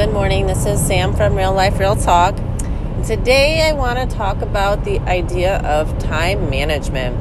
Good 0.00 0.14
morning. 0.14 0.46
This 0.46 0.64
is 0.64 0.80
Sam 0.80 1.14
from 1.14 1.36
Real 1.36 1.52
Life 1.52 1.78
Real 1.78 1.94
Talk. 1.94 2.34
Today 3.04 3.68
I 3.68 3.72
want 3.74 3.98
to 3.98 4.16
talk 4.16 4.40
about 4.40 4.82
the 4.82 4.98
idea 5.00 5.58
of 5.58 5.98
time 5.98 6.48
management. 6.48 7.18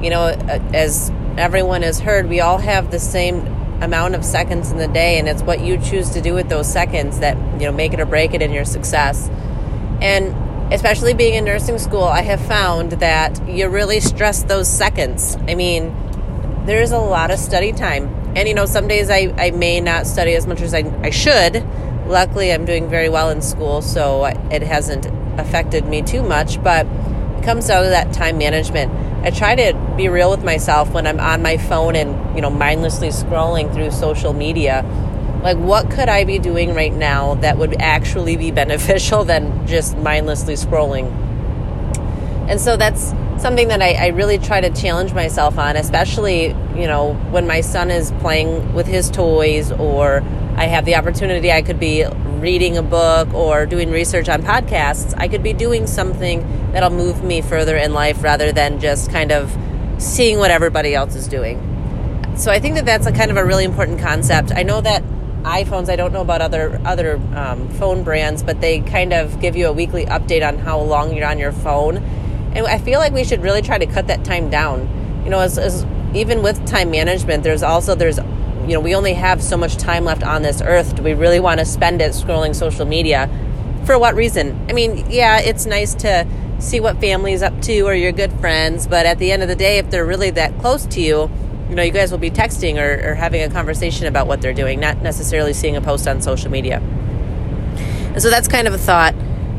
You 0.00 0.10
know, 0.10 0.22
uh, 0.22 0.60
as 0.72 1.10
everyone 1.36 1.82
has 1.82 1.98
heard, 1.98 2.28
we 2.28 2.38
all 2.38 2.58
have 2.58 2.92
the 2.92 3.00
same 3.00 3.44
amount 3.82 4.14
of 4.14 4.24
seconds 4.24 4.70
in 4.70 4.78
the 4.78 4.86
day, 4.86 5.18
and 5.18 5.28
it's 5.28 5.42
what 5.42 5.58
you 5.58 5.76
choose 5.76 6.10
to 6.10 6.20
do 6.20 6.32
with 6.32 6.48
those 6.48 6.72
seconds 6.72 7.18
that, 7.18 7.36
you 7.60 7.66
know, 7.66 7.72
make 7.72 7.94
it 7.94 7.98
or 7.98 8.06
break 8.06 8.32
it 8.32 8.42
in 8.42 8.52
your 8.52 8.64
success. 8.64 9.28
And 10.00 10.72
especially 10.72 11.14
being 11.14 11.34
in 11.34 11.44
nursing 11.44 11.80
school, 11.80 12.04
I 12.04 12.22
have 12.22 12.40
found 12.40 12.92
that 12.92 13.48
you 13.48 13.68
really 13.68 13.98
stress 13.98 14.44
those 14.44 14.68
seconds. 14.68 15.36
I 15.48 15.56
mean, 15.56 15.92
there's 16.64 16.92
a 16.92 16.98
lot 16.98 17.32
of 17.32 17.40
study 17.40 17.72
time. 17.72 18.04
And, 18.36 18.46
you 18.46 18.54
know, 18.54 18.66
some 18.66 18.86
days 18.86 19.10
I, 19.10 19.34
I 19.36 19.50
may 19.50 19.80
not 19.80 20.06
study 20.06 20.36
as 20.36 20.46
much 20.46 20.60
as 20.60 20.74
I, 20.74 20.84
I 21.02 21.10
should 21.10 21.66
luckily 22.10 22.52
i'm 22.52 22.64
doing 22.64 22.88
very 22.88 23.08
well 23.08 23.30
in 23.30 23.40
school 23.40 23.80
so 23.80 24.24
it 24.50 24.62
hasn't 24.62 25.06
affected 25.38 25.86
me 25.86 26.02
too 26.02 26.22
much 26.22 26.62
but 26.62 26.86
it 27.40 27.44
comes 27.44 27.68
down 27.68 27.84
to 27.84 27.88
that 27.88 28.12
time 28.12 28.36
management. 28.36 28.92
I 29.24 29.30
try 29.30 29.54
to 29.54 29.94
be 29.96 30.08
real 30.08 30.30
with 30.30 30.44
myself 30.44 30.90
when 30.90 31.06
i'm 31.06 31.18
on 31.18 31.40
my 31.40 31.56
phone 31.56 31.96
and 31.96 32.36
you 32.36 32.42
know 32.42 32.50
mindlessly 32.50 33.08
scrolling 33.08 33.72
through 33.72 33.92
social 33.92 34.34
media. 34.34 34.84
Like 35.42 35.56
what 35.56 35.90
could 35.90 36.10
i 36.10 36.24
be 36.24 36.38
doing 36.38 36.74
right 36.74 36.92
now 36.92 37.36
that 37.36 37.56
would 37.56 37.80
actually 37.80 38.36
be 38.36 38.50
beneficial 38.62 39.24
than 39.24 39.66
just 39.66 39.96
mindlessly 39.96 40.52
scrolling? 40.54 41.10
And 42.50 42.60
so 42.60 42.76
that's 42.76 43.14
something 43.38 43.68
that 43.68 43.80
I, 43.80 43.92
I, 43.92 44.06
really 44.08 44.36
try 44.36 44.60
to 44.60 44.68
challenge 44.70 45.14
myself 45.14 45.56
on, 45.56 45.76
especially, 45.76 46.48
you 46.76 46.86
know, 46.86 47.14
when 47.30 47.46
my 47.46 47.62
son 47.62 47.90
is 47.90 48.10
playing 48.20 48.74
with 48.74 48.86
his 48.86 49.08
toys 49.08 49.72
or 49.72 50.22
I 50.56 50.66
have 50.66 50.84
the 50.84 50.96
opportunity, 50.96 51.50
I 51.50 51.62
could 51.62 51.80
be 51.80 52.04
reading 52.38 52.76
a 52.76 52.82
book 52.82 53.32
or 53.34 53.66
doing 53.66 53.90
research 53.90 54.28
on 54.28 54.42
podcasts. 54.42 55.14
I 55.16 55.28
could 55.28 55.42
be 55.42 55.52
doing 55.52 55.86
something 55.86 56.72
that'll 56.72 56.90
move 56.90 57.22
me 57.22 57.40
further 57.40 57.76
in 57.76 57.92
life 57.92 58.22
rather 58.22 58.52
than 58.52 58.80
just 58.80 59.10
kind 59.10 59.32
of 59.32 59.56
seeing 59.98 60.38
what 60.38 60.50
everybody 60.50 60.94
else 60.94 61.14
is 61.14 61.28
doing. 61.28 61.66
So 62.36 62.50
I 62.50 62.58
think 62.58 62.76
that 62.76 62.86
that's 62.86 63.06
a 63.06 63.12
kind 63.12 63.30
of 63.30 63.36
a 63.36 63.44
really 63.44 63.64
important 63.64 64.00
concept. 64.00 64.52
I 64.54 64.62
know 64.62 64.80
that 64.80 65.02
iPhones, 65.42 65.88
I 65.88 65.96
don't 65.96 66.12
know 66.12 66.20
about 66.20 66.42
other 66.42 66.80
other 66.84 67.16
um, 67.34 67.68
phone 67.70 68.04
brands, 68.04 68.42
but 68.42 68.60
they 68.60 68.80
kind 68.80 69.12
of 69.12 69.40
give 69.40 69.56
you 69.56 69.66
a 69.66 69.72
weekly 69.72 70.06
update 70.06 70.46
on 70.46 70.58
how 70.58 70.80
long 70.80 71.14
you're 71.14 71.26
on 71.26 71.38
your 71.38 71.52
phone. 71.52 71.98
And 72.54 72.66
I 72.66 72.78
feel 72.78 72.98
like 72.98 73.12
we 73.12 73.24
should 73.24 73.42
really 73.42 73.62
try 73.62 73.78
to 73.78 73.86
cut 73.86 74.08
that 74.08 74.24
time 74.24 74.50
down. 74.50 75.22
You 75.24 75.30
know, 75.30 75.40
as, 75.40 75.58
as 75.58 75.86
even 76.14 76.42
with 76.42 76.66
time 76.66 76.90
management, 76.90 77.42
there's 77.42 77.62
also 77.62 77.94
there's 77.94 78.18
you 78.66 78.74
know, 78.74 78.80
we 78.80 78.94
only 78.94 79.14
have 79.14 79.42
so 79.42 79.56
much 79.56 79.76
time 79.76 80.04
left 80.04 80.22
on 80.22 80.42
this 80.42 80.60
earth. 80.62 80.96
Do 80.96 81.02
we 81.02 81.14
really 81.14 81.40
want 81.40 81.60
to 81.60 81.66
spend 81.66 82.00
it 82.00 82.12
scrolling 82.12 82.54
social 82.54 82.84
media? 82.86 83.28
For 83.84 83.98
what 83.98 84.14
reason? 84.14 84.66
I 84.68 84.72
mean, 84.72 85.10
yeah, 85.10 85.40
it's 85.40 85.66
nice 85.66 85.94
to 85.96 86.26
see 86.58 86.80
what 86.80 87.00
family's 87.00 87.42
up 87.42 87.60
to 87.62 87.80
or 87.82 87.94
your 87.94 88.12
good 88.12 88.32
friends, 88.34 88.86
but 88.86 89.06
at 89.06 89.18
the 89.18 89.32
end 89.32 89.42
of 89.42 89.48
the 89.48 89.56
day, 89.56 89.78
if 89.78 89.90
they're 89.90 90.04
really 90.04 90.30
that 90.30 90.58
close 90.58 90.86
to 90.86 91.00
you, 91.00 91.30
you 91.68 91.74
know, 91.74 91.82
you 91.82 91.92
guys 91.92 92.10
will 92.10 92.18
be 92.18 92.30
texting 92.30 92.76
or, 92.76 93.10
or 93.10 93.14
having 93.14 93.42
a 93.42 93.48
conversation 93.48 94.06
about 94.06 94.26
what 94.26 94.42
they're 94.42 94.52
doing, 94.52 94.80
not 94.80 95.00
necessarily 95.02 95.52
seeing 95.52 95.76
a 95.76 95.80
post 95.80 96.06
on 96.06 96.20
social 96.20 96.50
media. 96.50 96.78
And 96.78 98.20
so 98.20 98.28
that's 98.28 98.48
kind 98.48 98.66
of 98.66 98.74
a 98.74 98.78
thought. 98.78 99.14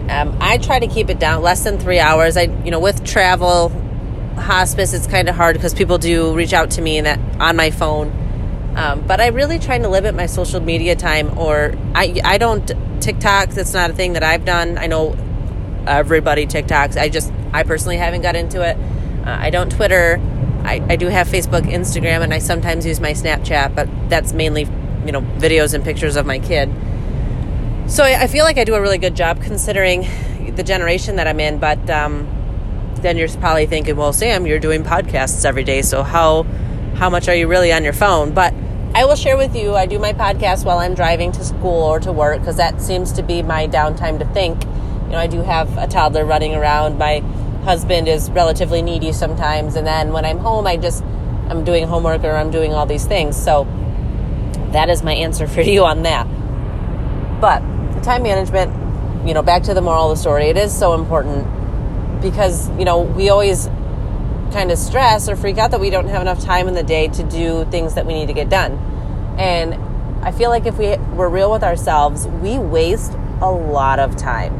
Um, 0.09 0.37
I 0.41 0.57
try 0.57 0.79
to 0.79 0.87
keep 0.87 1.09
it 1.09 1.19
down 1.19 1.41
less 1.41 1.63
than 1.63 1.79
three 1.79 1.99
hours. 1.99 2.35
I, 2.35 2.43
you 2.63 2.71
know, 2.71 2.79
with 2.79 3.03
travel, 3.05 3.69
hospice, 4.35 4.93
it's 4.93 5.07
kind 5.07 5.29
of 5.29 5.35
hard 5.35 5.55
because 5.55 5.73
people 5.73 5.97
do 5.97 6.33
reach 6.33 6.53
out 6.53 6.71
to 6.71 6.81
me 6.81 6.99
that 7.01 7.19
on 7.39 7.55
my 7.55 7.71
phone 7.71 8.20
um, 8.75 9.05
but 9.05 9.19
I 9.19 9.27
really 9.27 9.59
try 9.59 9.77
to 9.77 9.89
limit 9.89 10.15
my 10.15 10.25
social 10.25 10.59
media 10.59 10.95
time, 10.95 11.37
or 11.37 11.73
I 11.93 12.19
I 12.23 12.37
don't 12.37 12.71
TikTok. 13.01 13.49
That's 13.49 13.73
not 13.73 13.89
a 13.89 13.93
thing 13.93 14.13
that 14.13 14.23
I've 14.23 14.45
done. 14.45 14.77
I 14.77 14.87
know 14.87 15.15
everybody 15.85 16.45
TikToks. 16.47 16.99
I 16.99 17.09
just 17.09 17.31
I 17.53 17.63
personally 17.63 17.97
haven't 17.97 18.21
got 18.21 18.35
into 18.35 18.61
it. 18.61 18.77
Uh, 19.25 19.37
I 19.39 19.49
don't 19.49 19.71
Twitter. 19.71 20.19
I, 20.63 20.81
I 20.89 20.95
do 20.95 21.07
have 21.07 21.27
Facebook, 21.27 21.61
Instagram, 21.61 22.21
and 22.21 22.33
I 22.33 22.39
sometimes 22.39 22.85
use 22.85 22.99
my 22.99 23.11
Snapchat, 23.11 23.75
but 23.75 23.89
that's 24.09 24.31
mainly 24.31 24.63
you 25.05 25.11
know 25.11 25.21
videos 25.21 25.73
and 25.73 25.83
pictures 25.83 26.15
of 26.15 26.25
my 26.25 26.39
kid. 26.39 26.69
So 27.87 28.03
I, 28.03 28.23
I 28.23 28.27
feel 28.27 28.45
like 28.45 28.57
I 28.57 28.63
do 28.63 28.75
a 28.75 28.81
really 28.81 28.99
good 28.99 29.15
job 29.15 29.41
considering 29.41 30.07
the 30.55 30.63
generation 30.63 31.17
that 31.17 31.27
I'm 31.27 31.39
in. 31.39 31.57
But 31.59 31.89
um, 31.89 32.27
then 32.95 33.17
you're 33.17 33.27
probably 33.27 33.65
thinking, 33.65 33.95
well, 33.95 34.13
Sam, 34.13 34.45
you're 34.45 34.59
doing 34.59 34.83
podcasts 34.83 35.43
every 35.43 35.63
day, 35.63 35.81
so 35.81 36.03
how 36.03 36.43
how 36.95 37.09
much 37.09 37.27
are 37.27 37.35
you 37.35 37.47
really 37.47 37.73
on 37.73 37.83
your 37.83 37.93
phone? 37.93 38.31
But 38.31 38.53
I 38.93 39.05
will 39.05 39.15
share 39.15 39.37
with 39.37 39.55
you, 39.55 39.73
I 39.75 39.85
do 39.85 39.99
my 39.99 40.11
podcast 40.11 40.65
while 40.65 40.79
I'm 40.79 40.95
driving 40.95 41.31
to 41.31 41.45
school 41.45 41.83
or 41.83 42.01
to 42.01 42.11
work 42.11 42.39
because 42.39 42.57
that 42.57 42.81
seems 42.81 43.13
to 43.13 43.23
be 43.23 43.41
my 43.41 43.65
downtime 43.65 44.19
to 44.19 44.25
think. 44.33 44.65
You 45.05 45.11
know, 45.11 45.17
I 45.17 45.27
do 45.27 45.41
have 45.41 45.77
a 45.77 45.87
toddler 45.87 46.25
running 46.25 46.55
around. 46.55 46.97
My 46.97 47.19
husband 47.63 48.09
is 48.09 48.29
relatively 48.31 48.81
needy 48.81 49.13
sometimes. 49.13 49.77
And 49.77 49.87
then 49.87 50.11
when 50.11 50.25
I'm 50.25 50.39
home, 50.39 50.67
I 50.67 50.75
just, 50.75 51.05
I'm 51.47 51.63
doing 51.63 51.87
homework 51.87 52.25
or 52.25 52.31
I'm 52.31 52.51
doing 52.51 52.73
all 52.73 52.85
these 52.85 53.05
things. 53.05 53.41
So 53.41 53.63
that 54.71 54.89
is 54.89 55.03
my 55.03 55.13
answer 55.13 55.47
for 55.47 55.61
you 55.73 55.85
on 55.85 56.03
that. 56.03 56.25
But 57.39 57.61
the 57.95 58.01
time 58.01 58.23
management, 58.23 59.25
you 59.25 59.33
know, 59.33 59.41
back 59.41 59.63
to 59.63 59.73
the 59.73 59.81
moral 59.81 60.11
of 60.11 60.17
the 60.17 60.21
story, 60.21 60.47
it 60.47 60.57
is 60.57 60.77
so 60.77 60.95
important 60.95 61.47
because, 62.21 62.69
you 62.77 62.83
know, 62.83 62.99
we 62.99 63.29
always 63.29 63.69
kind 64.51 64.71
of 64.71 64.77
stress 64.77 65.29
or 65.29 65.35
freak 65.35 65.57
out 65.57 65.71
that 65.71 65.79
we 65.79 65.89
don't 65.89 66.07
have 66.07 66.21
enough 66.21 66.43
time 66.43 66.67
in 66.67 66.73
the 66.73 66.83
day 66.83 67.07
to 67.07 67.23
do 67.23 67.65
things 67.65 67.95
that 67.95 68.05
we 68.05 68.13
need 68.13 68.27
to 68.27 68.33
get 68.33 68.49
done. 68.49 68.73
And 69.37 69.75
I 70.23 70.31
feel 70.31 70.49
like 70.49 70.65
if 70.65 70.77
we 70.77 70.97
were 71.15 71.29
real 71.29 71.51
with 71.51 71.63
ourselves, 71.63 72.27
we 72.27 72.59
waste 72.59 73.13
a 73.41 73.51
lot 73.51 73.99
of 73.99 74.15
time. 74.15 74.53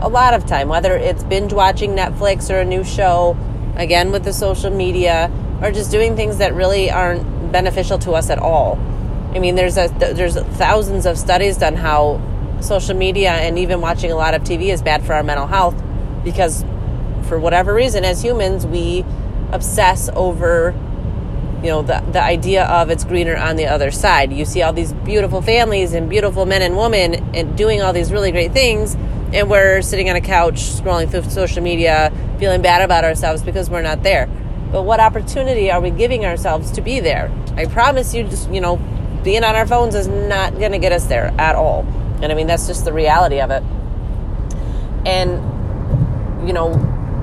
A 0.00 0.08
lot 0.08 0.34
of 0.34 0.46
time, 0.46 0.68
whether 0.68 0.96
it's 0.96 1.22
binge 1.24 1.52
watching 1.52 1.90
Netflix 1.90 2.50
or 2.50 2.60
a 2.60 2.64
new 2.64 2.82
show, 2.82 3.36
again 3.76 4.10
with 4.10 4.24
the 4.24 4.32
social 4.32 4.70
media, 4.70 5.30
or 5.60 5.70
just 5.70 5.90
doing 5.90 6.16
things 6.16 6.38
that 6.38 6.54
really 6.54 6.90
aren't 6.90 7.52
beneficial 7.52 7.98
to 8.00 8.12
us 8.12 8.30
at 8.30 8.38
all. 8.38 8.78
I 9.34 9.38
mean, 9.38 9.54
there's 9.54 9.76
a 9.76 9.88
there's 9.98 10.36
thousands 10.36 11.06
of 11.06 11.18
studies 11.18 11.56
done 11.56 11.76
how 11.76 12.20
social 12.60 12.96
media 12.96 13.30
and 13.30 13.58
even 13.58 13.80
watching 13.80 14.12
a 14.12 14.16
lot 14.16 14.34
of 14.34 14.42
TV 14.42 14.72
is 14.72 14.82
bad 14.82 15.04
for 15.04 15.14
our 15.14 15.22
mental 15.22 15.46
health 15.46 15.80
because 16.24 16.64
for 17.28 17.38
whatever 17.38 17.74
reason 17.74 18.04
as 18.04 18.22
humans 18.22 18.66
we 18.66 19.04
obsess 19.52 20.08
over 20.14 20.74
you 21.62 21.68
know 21.68 21.82
the 21.82 22.02
the 22.10 22.20
idea 22.20 22.64
of 22.64 22.90
it's 22.90 23.04
greener 23.04 23.36
on 23.36 23.56
the 23.56 23.66
other 23.66 23.90
side. 23.90 24.32
You 24.32 24.44
see 24.44 24.62
all 24.62 24.72
these 24.72 24.92
beautiful 24.92 25.42
families 25.42 25.92
and 25.92 26.10
beautiful 26.10 26.44
men 26.44 26.62
and 26.62 26.76
women 26.76 27.14
and 27.34 27.56
doing 27.56 27.80
all 27.80 27.92
these 27.92 28.10
really 28.10 28.32
great 28.32 28.52
things 28.52 28.96
and 29.32 29.48
we're 29.48 29.80
sitting 29.80 30.10
on 30.10 30.16
a 30.16 30.20
couch 30.20 30.56
scrolling 30.56 31.10
through 31.10 31.22
social 31.30 31.62
media 31.62 32.12
feeling 32.38 32.60
bad 32.60 32.82
about 32.82 33.04
ourselves 33.04 33.42
because 33.42 33.70
we're 33.70 33.82
not 33.82 34.02
there. 34.02 34.26
But 34.70 34.82
what 34.82 35.00
opportunity 35.00 35.70
are 35.70 35.80
we 35.80 35.90
giving 35.90 36.26
ourselves 36.26 36.70
to 36.72 36.80
be 36.80 37.00
there? 37.00 37.30
I 37.56 37.66
promise 37.66 38.14
you 38.14 38.24
just, 38.24 38.50
you 38.50 38.60
know, 38.60 38.76
being 39.22 39.44
on 39.44 39.54
our 39.54 39.66
phones 39.66 39.94
is 39.94 40.08
not 40.08 40.58
going 40.58 40.72
to 40.72 40.78
get 40.78 40.92
us 40.92 41.06
there 41.06 41.32
at 41.38 41.54
all. 41.54 41.86
And 42.20 42.32
I 42.32 42.34
mean 42.34 42.46
that's 42.46 42.66
just 42.66 42.84
the 42.84 42.92
reality 42.92 43.40
of 43.40 43.50
it. 43.50 43.62
And 45.06 46.46
you 46.46 46.52
know, 46.52 46.72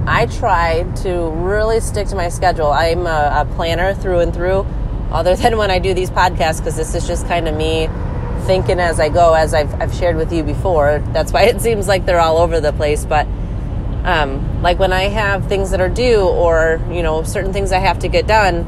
I 0.09 0.25
try 0.25 0.84
to 1.03 1.30
really 1.30 1.80
stick 1.80 2.08
to 2.08 2.16
my 2.16 2.30
schedule. 2.30 2.72
I'm 2.72 3.06
a, 3.06 3.46
a 3.47 3.56
planner 3.56 3.94
through 3.94 4.20
and 4.22 4.34
through, 4.34 4.66
other 5.12 5.36
than 5.38 5.56
when 5.58 5.70
I 5.70 5.78
do 5.78 5.94
these 5.94 6.09
podcasts, 6.09 6.58
because 6.58 6.75
this 6.75 6.96
is 6.96 7.06
just 7.06 7.28
kind 7.28 7.47
of 7.47 7.56
me 7.56 7.88
thinking 8.48 8.80
as 8.80 9.00
I 9.00 9.09
go, 9.09 9.36
as 9.36 9.53
I've, 9.53 9.72
I've 9.80 9.94
shared 9.94 10.16
with 10.16 10.34
you 10.34 10.42
before. 10.42 11.03
That's 11.14 11.31
why 11.31 11.44
it 11.53 11.62
seems 11.62 11.88
like 11.88 12.08
they're 12.08 12.19
all 12.19 12.38
over 12.40 12.59
the 12.59 12.74
place. 12.74 13.06
But 13.06 13.28
um, 14.03 14.64
like 14.64 14.80
when 14.80 14.92
I 14.92 15.03
have 15.03 15.48
things 15.48 15.69
that 15.69 15.80
are 15.80 15.90
due 15.90 16.22
or, 16.22 16.81
you 16.90 17.03
know, 17.03 17.22
certain 17.22 17.53
things 17.53 17.72
I 17.72 17.78
have 17.78 18.00
to 18.00 18.08
get 18.08 18.25
done, 18.25 18.66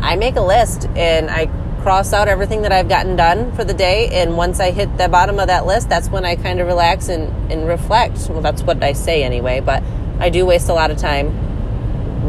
I 0.00 0.16
make 0.16 0.34
a 0.34 0.42
list 0.42 0.88
and 0.96 1.30
I 1.30 1.46
cross 1.82 2.12
out 2.12 2.26
everything 2.26 2.62
that 2.62 2.72
I've 2.72 2.88
gotten 2.88 3.14
done 3.14 3.52
for 3.52 3.62
the 3.62 3.74
day. 3.74 4.08
And 4.08 4.36
once 4.36 4.58
I 4.58 4.72
hit 4.72 4.98
the 4.98 5.08
bottom 5.08 5.38
of 5.38 5.46
that 5.46 5.66
list, 5.66 5.88
that's 5.88 6.08
when 6.08 6.24
I 6.24 6.34
kind 6.34 6.60
of 6.60 6.66
relax 6.66 7.08
and, 7.08 7.52
and 7.52 7.68
reflect. 7.68 8.28
Well, 8.28 8.40
that's 8.40 8.62
what 8.62 8.82
I 8.82 8.92
say 8.92 9.22
anyway. 9.22 9.60
But 9.60 9.84
I 10.20 10.28
do 10.30 10.44
waste 10.46 10.68
a 10.68 10.74
lot 10.74 10.90
of 10.90 10.98
time 10.98 11.50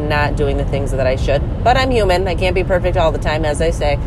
not 0.08 0.36
doing 0.36 0.58
the 0.58 0.66
things 0.66 0.92
that 0.92 1.06
I 1.06 1.16
should. 1.16 1.64
But 1.64 1.78
I'm 1.78 1.92
human. 1.92 2.28
I 2.28 2.36
can't 2.36 2.56
be 2.56 2.64
perfect 2.64 2.98
all 2.98 3.12
the 3.12 3.20
time, 3.20 3.46
as 3.46 3.62
I 3.62 3.72
say. 3.72 4.00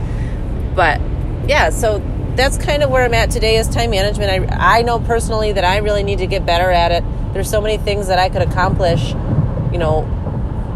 But 0.74 1.00
yeah, 1.46 1.70
so 1.70 1.98
that's 2.34 2.58
kind 2.58 2.82
of 2.82 2.90
where 2.90 3.04
I'm 3.04 3.14
at 3.14 3.30
today 3.30 3.56
is 3.56 3.68
time 3.68 3.90
management. 3.90 4.50
I, 4.50 4.78
I 4.78 4.82
know 4.82 4.98
personally 4.98 5.52
that 5.52 5.64
I 5.64 5.78
really 5.78 6.02
need 6.02 6.18
to 6.18 6.26
get 6.26 6.44
better 6.44 6.70
at 6.70 6.90
it. 6.90 7.04
There's 7.32 7.50
so 7.50 7.60
many 7.60 7.78
things 7.78 8.08
that 8.08 8.18
I 8.18 8.28
could 8.28 8.42
accomplish, 8.42 9.10
you 9.72 9.78
know, 9.78 10.08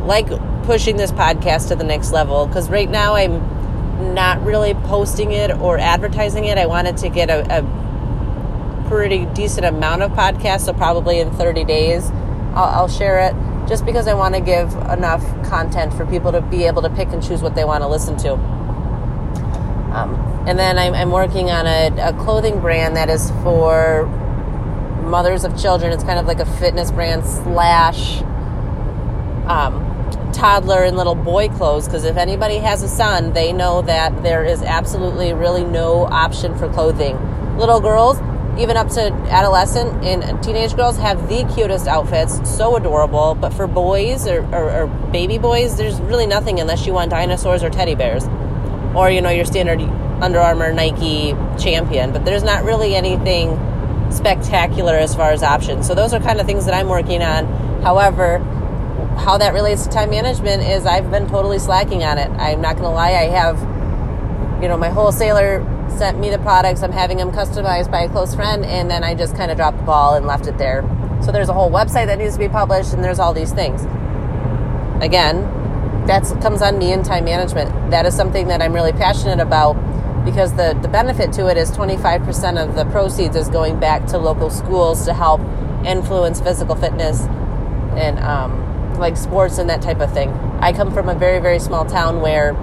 like 0.04 0.28
pushing 0.64 0.96
this 0.96 1.10
podcast 1.10 1.68
to 1.68 1.76
the 1.76 1.84
next 1.84 2.12
level. 2.12 2.46
Because 2.46 2.68
right 2.68 2.88
now 2.88 3.14
I'm 3.14 4.14
not 4.14 4.44
really 4.44 4.74
posting 4.74 5.32
it 5.32 5.50
or 5.50 5.78
advertising 5.78 6.44
it. 6.44 6.58
I 6.58 6.66
wanted 6.66 6.98
to 6.98 7.08
get 7.08 7.30
a, 7.30 7.58
a 7.58 8.88
pretty 8.88 9.26
decent 9.26 9.66
amount 9.66 10.02
of 10.02 10.12
podcasts, 10.12 10.62
so 10.62 10.72
probably 10.72 11.18
in 11.18 11.30
30 11.32 11.64
days 11.64 12.10
I'll, 12.58 12.80
I'll 12.80 12.88
share 12.88 13.20
it 13.20 13.34
just 13.68 13.86
because 13.86 14.08
I 14.08 14.14
want 14.14 14.34
to 14.34 14.40
give 14.40 14.72
enough 14.90 15.22
content 15.48 15.94
for 15.94 16.04
people 16.04 16.32
to 16.32 16.40
be 16.40 16.64
able 16.64 16.82
to 16.82 16.90
pick 16.90 17.08
and 17.12 17.22
choose 17.22 17.40
what 17.40 17.54
they 17.54 17.64
want 17.64 17.82
to 17.82 17.88
listen 17.88 18.16
to. 18.18 18.32
Um, 19.94 20.14
and 20.48 20.58
then 20.58 20.76
I'm, 20.76 20.92
I'm, 20.92 21.10
working 21.12 21.50
on 21.50 21.66
a, 21.66 21.88
a 22.00 22.12
clothing 22.14 22.60
brand 22.60 22.96
that 22.96 23.08
is 23.08 23.30
for 23.42 24.06
mothers 25.04 25.44
of 25.44 25.56
children. 25.60 25.92
It's 25.92 26.02
kind 26.02 26.18
of 26.18 26.26
like 26.26 26.40
a 26.40 26.46
fitness 26.58 26.90
brand 26.90 27.24
slash 27.24 28.22
um, 29.46 30.32
toddler 30.32 30.82
and 30.82 30.96
little 30.96 31.14
boy 31.14 31.48
clothes 31.48 31.86
because 31.86 32.04
if 32.04 32.16
anybody 32.16 32.56
has 32.56 32.82
a 32.82 32.88
son, 32.88 33.34
they 33.34 33.52
know 33.52 33.82
that 33.82 34.22
there 34.22 34.44
is 34.44 34.62
absolutely 34.62 35.32
really 35.32 35.64
no 35.64 36.06
option 36.06 36.58
for 36.58 36.68
clothing. 36.72 37.16
Little 37.56 37.80
girls, 37.80 38.18
even 38.58 38.76
up 38.76 38.88
to 38.88 39.12
adolescent 39.30 40.04
and 40.04 40.42
teenage 40.42 40.74
girls, 40.74 40.96
have 40.98 41.28
the 41.28 41.44
cutest 41.54 41.86
outfits, 41.86 42.40
so 42.48 42.76
adorable. 42.76 43.34
But 43.34 43.54
for 43.54 43.66
boys 43.66 44.26
or, 44.26 44.44
or, 44.54 44.82
or 44.82 44.86
baby 45.12 45.38
boys, 45.38 45.76
there's 45.76 46.00
really 46.00 46.26
nothing 46.26 46.58
unless 46.58 46.86
you 46.86 46.92
want 46.92 47.10
dinosaurs 47.10 47.62
or 47.62 47.70
teddy 47.70 47.94
bears, 47.94 48.26
or 48.96 49.10
you 49.10 49.20
know 49.20 49.30
your 49.30 49.44
standard 49.44 49.80
Under 50.22 50.40
Armour, 50.40 50.72
Nike 50.72 51.34
champion. 51.58 52.12
But 52.12 52.24
there's 52.24 52.42
not 52.42 52.64
really 52.64 52.96
anything 52.96 53.56
spectacular 54.10 54.94
as 54.94 55.14
far 55.14 55.30
as 55.30 55.42
options. 55.42 55.86
So 55.86 55.94
those 55.94 56.12
are 56.12 56.20
kind 56.20 56.40
of 56.40 56.46
things 56.46 56.64
that 56.64 56.74
I'm 56.74 56.88
working 56.88 57.22
on. 57.22 57.46
However, 57.82 58.38
how 59.18 59.38
that 59.38 59.52
relates 59.52 59.84
to 59.84 59.90
time 59.90 60.10
management 60.10 60.62
is 60.62 60.86
I've 60.86 61.10
been 61.10 61.28
totally 61.28 61.58
slacking 61.58 62.02
on 62.02 62.18
it. 62.18 62.28
I'm 62.30 62.60
not 62.60 62.76
going 62.76 62.88
to 62.88 62.94
lie. 62.94 63.10
I 63.10 63.26
have, 63.26 63.60
you 64.62 64.68
know, 64.68 64.76
my 64.76 64.88
wholesaler 64.88 65.60
sent 65.92 66.18
me 66.18 66.30
the 66.30 66.38
products. 66.38 66.82
I'm 66.82 66.92
having 66.92 67.18
them 67.18 67.30
customized 67.30 67.90
by 67.90 68.02
a 68.02 68.08
close 68.08 68.34
friend, 68.34 68.64
and 68.64 68.90
then 68.90 69.04
I 69.04 69.14
just 69.14 69.36
kind 69.36 69.50
of 69.50 69.56
dropped 69.56 69.78
the 69.78 69.84
ball 69.84 70.14
and 70.14 70.26
left 70.26 70.46
it 70.46 70.58
there. 70.58 70.82
So 71.22 71.32
there's 71.32 71.48
a 71.48 71.52
whole 71.52 71.70
website 71.70 72.06
that 72.06 72.18
needs 72.18 72.34
to 72.34 72.38
be 72.38 72.48
published, 72.48 72.92
and 72.92 73.02
there's 73.02 73.18
all 73.18 73.32
these 73.32 73.52
things. 73.52 73.82
Again, 75.02 75.42
that 76.06 76.24
comes 76.40 76.62
on 76.62 76.78
me 76.78 76.92
in 76.92 77.02
time 77.02 77.24
management. 77.24 77.90
That 77.90 78.06
is 78.06 78.14
something 78.16 78.48
that 78.48 78.62
I'm 78.62 78.72
really 78.72 78.92
passionate 78.92 79.40
about 79.40 79.74
because 80.24 80.54
the, 80.54 80.78
the 80.82 80.88
benefit 80.88 81.32
to 81.34 81.48
it 81.48 81.56
is 81.56 81.70
25% 81.70 82.62
of 82.62 82.74
the 82.74 82.84
proceeds 82.86 83.36
is 83.36 83.48
going 83.48 83.78
back 83.78 84.06
to 84.06 84.18
local 84.18 84.50
schools 84.50 85.04
to 85.06 85.14
help 85.14 85.40
influence 85.86 86.40
physical 86.40 86.74
fitness 86.74 87.22
and 87.96 88.18
um, 88.20 88.94
like 88.98 89.16
sports 89.16 89.58
and 89.58 89.70
that 89.70 89.82
type 89.82 90.00
of 90.00 90.12
thing. 90.12 90.30
I 90.60 90.72
come 90.72 90.92
from 90.92 91.08
a 91.08 91.14
very, 91.14 91.40
very 91.40 91.58
small 91.58 91.84
town 91.84 92.20
where, 92.20 92.54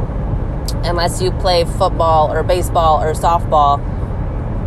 unless 0.83 1.21
you 1.21 1.31
play 1.31 1.65
football 1.65 2.31
or 2.31 2.43
baseball 2.43 3.01
or 3.01 3.13
softball, 3.13 3.77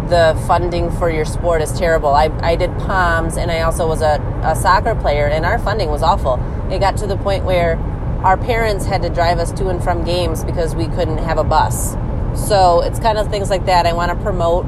the 0.09 0.41
funding 0.47 0.91
for 0.93 1.11
your 1.11 1.25
sport 1.25 1.61
is 1.61 1.79
terrible. 1.79 2.11
I, 2.11 2.27
I 2.41 2.57
did 2.57 2.71
POMs 2.71 3.37
and 3.37 3.51
I 3.51 3.61
also 3.61 3.87
was 3.87 4.01
a, 4.01 4.21
a 4.43 4.57
soccer 4.57 4.95
player, 4.95 5.27
and 5.27 5.45
our 5.45 5.59
funding 5.59 5.91
was 5.91 6.03
awful. 6.03 6.41
It 6.71 6.79
got 6.79 6.97
to 6.99 7.07
the 7.07 7.17
point 7.17 7.45
where 7.45 7.77
our 8.25 8.37
parents 8.37 8.87
had 8.87 9.03
to 9.03 9.11
drive 9.11 9.39
us 9.39 9.53
to 9.53 9.69
and 9.69 9.83
from 9.83 10.05
games 10.05 10.45
because 10.45 10.75
we 10.75 10.87
couldn't 10.89 11.19
have 11.19 11.39
a 11.39 11.45
bus. 11.45 11.93
So 12.35 12.81
it's 12.81 12.99
kind 12.99 13.19
of 13.19 13.29
things 13.29 13.51
like 13.51 13.67
that. 13.67 13.87
I 13.87 13.93
want 13.93 14.11
to 14.11 14.17
promote 14.23 14.67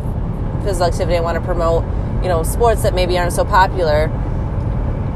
physical 0.62 0.86
activity. 0.86 1.16
I 1.16 1.20
want 1.20 1.36
to 1.36 1.44
promote, 1.44 1.84
you 2.22 2.28
know, 2.28 2.42
sports 2.42 2.82
that 2.82 2.94
maybe 2.94 3.18
aren't 3.18 3.32
so 3.32 3.44
popular 3.44 4.08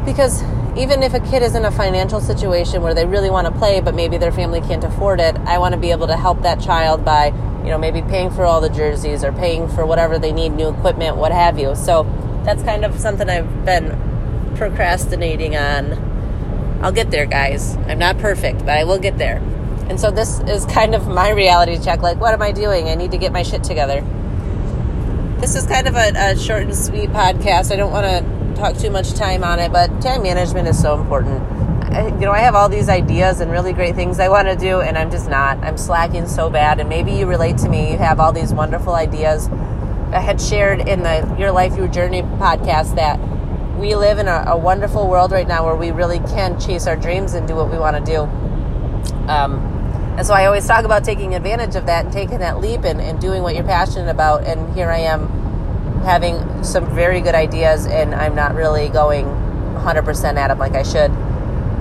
because 0.04 0.42
even 0.76 1.02
if 1.02 1.14
a 1.14 1.20
kid 1.20 1.42
is 1.42 1.54
in 1.54 1.64
a 1.64 1.70
financial 1.70 2.20
situation 2.20 2.82
where 2.82 2.94
they 2.94 3.06
really 3.06 3.30
want 3.30 3.46
to 3.46 3.52
play, 3.52 3.80
but 3.80 3.94
maybe 3.94 4.18
their 4.18 4.32
family 4.32 4.60
can't 4.60 4.82
afford 4.82 5.20
it, 5.20 5.36
I 5.40 5.58
want 5.58 5.74
to 5.74 5.80
be 5.80 5.92
able 5.92 6.08
to 6.08 6.16
help 6.16 6.42
that 6.42 6.60
child 6.60 7.04
by, 7.04 7.26
you 7.62 7.70
know, 7.70 7.78
maybe 7.78 8.02
paying 8.02 8.30
for 8.30 8.44
all 8.44 8.60
the 8.60 8.68
jerseys 8.68 9.22
or 9.22 9.32
paying 9.32 9.68
for 9.68 9.86
whatever 9.86 10.18
they 10.18 10.32
need, 10.32 10.50
new 10.50 10.68
equipment, 10.68 11.16
what 11.16 11.32
have 11.32 11.58
you. 11.58 11.76
So 11.76 12.02
that's 12.44 12.62
kind 12.64 12.84
of 12.84 12.98
something 12.98 13.28
I've 13.30 13.64
been 13.64 14.54
procrastinating 14.56 15.56
on. 15.56 16.80
I'll 16.82 16.92
get 16.92 17.10
there, 17.10 17.26
guys. 17.26 17.76
I'm 17.88 17.98
not 17.98 18.18
perfect, 18.18 18.60
but 18.60 18.70
I 18.70 18.84
will 18.84 18.98
get 18.98 19.16
there. 19.16 19.38
And 19.88 20.00
so 20.00 20.10
this 20.10 20.40
is 20.40 20.64
kind 20.66 20.94
of 20.94 21.06
my 21.06 21.30
reality 21.30 21.78
check. 21.78 22.02
Like, 22.02 22.18
what 22.18 22.34
am 22.34 22.42
I 22.42 22.52
doing? 22.52 22.88
I 22.88 22.94
need 22.94 23.12
to 23.12 23.18
get 23.18 23.32
my 23.32 23.42
shit 23.42 23.62
together. 23.62 24.00
This 25.40 25.54
is 25.54 25.66
kind 25.66 25.86
of 25.86 25.94
a, 25.94 26.12
a 26.16 26.38
short 26.38 26.62
and 26.62 26.74
sweet 26.74 27.10
podcast. 27.10 27.70
I 27.70 27.76
don't 27.76 27.92
want 27.92 28.06
to 28.06 28.33
talk 28.54 28.76
too 28.76 28.90
much 28.90 29.12
time 29.12 29.44
on 29.44 29.58
it, 29.58 29.72
but 29.72 30.00
time 30.00 30.22
management 30.22 30.68
is 30.68 30.80
so 30.80 30.98
important. 30.98 31.42
I, 31.92 32.08
you 32.08 32.20
know, 32.20 32.32
I 32.32 32.40
have 32.40 32.54
all 32.54 32.68
these 32.68 32.88
ideas 32.88 33.40
and 33.40 33.50
really 33.50 33.72
great 33.72 33.94
things 33.94 34.18
I 34.18 34.28
want 34.28 34.48
to 34.48 34.56
do, 34.56 34.80
and 34.80 34.96
I'm 34.96 35.10
just 35.10 35.28
not. 35.28 35.58
I'm 35.58 35.76
slacking 35.76 36.26
so 36.26 36.50
bad, 36.50 36.80
and 36.80 36.88
maybe 36.88 37.12
you 37.12 37.26
relate 37.26 37.58
to 37.58 37.68
me. 37.68 37.92
You 37.92 37.98
have 37.98 38.20
all 38.20 38.32
these 38.32 38.52
wonderful 38.52 38.94
ideas. 38.94 39.48
I 40.12 40.20
had 40.20 40.40
shared 40.40 40.88
in 40.88 41.02
the 41.02 41.36
Your 41.38 41.52
Life, 41.52 41.76
Your 41.76 41.88
Journey 41.88 42.22
podcast 42.22 42.96
that 42.96 43.18
we 43.78 43.94
live 43.94 44.18
in 44.18 44.28
a, 44.28 44.44
a 44.48 44.56
wonderful 44.56 45.08
world 45.08 45.32
right 45.32 45.46
now 45.46 45.64
where 45.64 45.76
we 45.76 45.90
really 45.90 46.20
can 46.20 46.58
chase 46.60 46.86
our 46.86 46.96
dreams 46.96 47.34
and 47.34 47.46
do 47.46 47.54
what 47.54 47.70
we 47.70 47.78
want 47.78 47.96
to 47.96 48.12
do. 48.12 48.20
Um, 49.28 49.58
and 50.16 50.24
so 50.24 50.32
I 50.32 50.46
always 50.46 50.66
talk 50.66 50.84
about 50.84 51.02
taking 51.02 51.34
advantage 51.34 51.74
of 51.74 51.86
that 51.86 52.04
and 52.04 52.12
taking 52.12 52.38
that 52.38 52.60
leap 52.60 52.84
and, 52.84 53.00
and 53.00 53.20
doing 53.20 53.42
what 53.42 53.56
you're 53.56 53.64
passionate 53.64 54.08
about. 54.08 54.44
And 54.44 54.72
here 54.74 54.88
I 54.88 54.98
am 54.98 55.43
having 56.04 56.62
some 56.62 56.94
very 56.94 57.20
good 57.20 57.34
ideas 57.34 57.86
and 57.86 58.14
I'm 58.14 58.34
not 58.34 58.54
really 58.54 58.88
going 58.88 59.26
100% 59.26 60.36
at 60.36 60.48
them 60.48 60.58
like 60.58 60.74
I 60.74 60.82
should. 60.82 61.10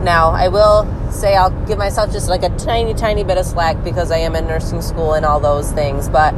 Now, 0.04 0.31
I 0.31 0.50
will 0.50 0.86
say 1.12 1.36
I'll 1.36 1.52
give 1.66 1.78
myself 1.78 2.12
just 2.12 2.28
like 2.28 2.44
a 2.44 2.50
tiny, 2.58 2.94
tiny 2.94 3.24
bit 3.24 3.38
of 3.38 3.46
slack 3.46 3.84
because 3.84 4.12
I 4.12 4.18
am 4.18 4.36
in 4.36 4.48
nursing 4.48 4.81
school 4.81 5.14
and 5.14 5.25
all 5.25 5.40
those 5.40 5.72
things, 5.72 6.10
but 6.10 6.34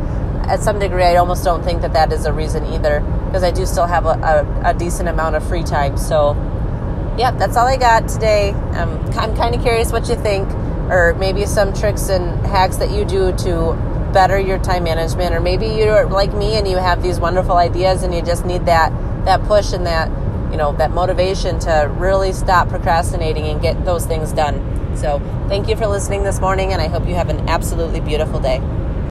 at 0.48 0.62
some 0.62 0.78
degree, 0.78 1.04
I 1.04 1.16
almost 1.16 1.44
don't 1.44 1.64
think 1.64 1.82
that 1.82 1.94
that 1.94 2.12
is 2.14 2.26
a 2.26 2.34
reason 2.34 2.66
either 2.66 3.00
because 3.26 3.44
I 3.44 3.52
do 3.52 3.66
still 3.66 3.88
have 3.88 4.06
a, 4.06 4.10
a, 4.64 4.70
a, 4.70 4.74
decent 4.76 5.10
amount 5.10 5.36
of 5.36 5.48
free 5.48 5.64
time. 5.64 5.98
So, 5.98 6.34
yeah, 7.18 7.31
that's 7.31 7.58
all 7.58 7.66
I 7.66 7.78
got 7.78 8.08
today. 8.08 8.52
Um, 8.52 9.04
I'm 9.14 9.36
kind 9.36 9.56
of 9.56 9.62
curious 9.62 9.92
what 9.92 10.08
you 10.08 10.16
think, 10.16 10.48
or 10.92 11.16
maybe 11.16 11.46
some 11.48 11.74
tricks 11.74 12.10
and 12.10 12.46
hacks 12.46 12.78
that 12.78 12.92
you 12.92 13.06
do 13.06 13.36
to 13.38 13.74
better 14.16 14.40
your 14.40 14.58
time 14.60 14.86
management 14.86 15.36
or 15.36 15.42
maybe 15.42 15.68
you're 15.68 16.06
like 16.06 16.34
me 16.34 16.56
and 16.56 16.66
you 16.66 16.78
have 16.78 17.04
these 17.04 17.20
wonderful 17.20 17.58
ideas 17.58 18.02
and 18.02 18.16
you 18.16 18.22
just 18.22 18.46
need 18.46 18.66
that 18.66 18.90
that 19.26 19.44
push 19.44 19.74
and 19.74 19.86
that 19.86 20.10
you 20.52 20.58
know 20.58 20.72
that 20.72 20.90
motivation 20.92 21.60
to 21.60 21.92
really 21.98 22.32
stop 22.32 22.70
procrastinating 22.70 23.44
and 23.44 23.62
get 23.62 23.84
those 23.84 24.06
things 24.06 24.32
done. 24.32 24.56
So 24.96 25.20
thank 25.50 25.68
you 25.68 25.76
for 25.76 25.86
listening 25.88 26.24
this 26.24 26.40
morning 26.40 26.72
and 26.72 26.82
i 26.82 26.88
hope 26.88 27.06
you 27.06 27.16
have 27.16 27.30
an 27.30 27.50
absolutely 27.50 28.00
beautiful 28.00 28.40
day 28.40 28.62